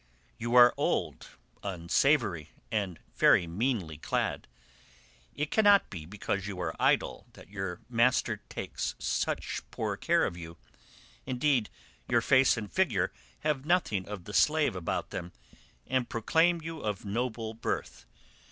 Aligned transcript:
You 0.39 0.55
are 0.55 0.73
old, 0.77 1.27
unsavoury, 1.61 2.49
and 2.71 2.97
very 3.15 3.45
meanly 3.45 3.99
clad. 3.99 4.47
It 5.35 5.51
cannot 5.51 5.91
be 5.91 6.07
because 6.07 6.47
you 6.47 6.59
are 6.59 6.73
idle 6.79 7.27
that 7.33 7.49
your 7.51 7.81
master 7.87 8.37
takes 8.49 8.95
such 8.97 9.61
poor 9.69 9.95
care 9.97 10.25
of 10.25 10.35
you, 10.35 10.57
indeed 11.27 11.69
your 12.09 12.21
face 12.21 12.57
and 12.57 12.73
figure 12.73 13.13
have 13.41 13.63
nothing 13.63 14.07
of 14.07 14.23
the 14.25 14.33
slave 14.33 14.75
about 14.75 15.11
them, 15.11 15.33
and 15.85 16.09
proclaim 16.09 16.61
you 16.63 16.79
of 16.79 17.05
noble 17.05 17.53
birth. 17.53 18.07